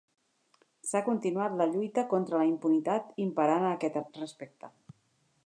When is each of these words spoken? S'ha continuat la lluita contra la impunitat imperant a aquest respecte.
S'ha 0.91 1.01
continuat 1.09 1.57
la 1.59 1.67
lluita 1.73 2.05
contra 2.15 2.41
la 2.43 2.49
impunitat 2.53 3.15
imperant 3.27 3.69
a 3.69 3.71
aquest 3.79 4.05
respecte. 4.25 4.73